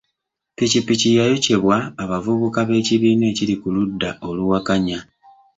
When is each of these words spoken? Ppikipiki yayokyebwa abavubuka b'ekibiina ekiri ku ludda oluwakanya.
Ppikipiki 0.53 1.07
yayokyebwa 1.17 1.75
abavubuka 2.03 2.59
b'ekibiina 2.67 3.23
ekiri 3.31 3.55
ku 3.61 3.67
ludda 3.75 4.09
oluwakanya. 4.27 4.99